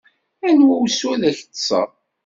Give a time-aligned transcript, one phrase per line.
[0.47, 1.89] Anwa usu ideg ad ṭṭseɣ.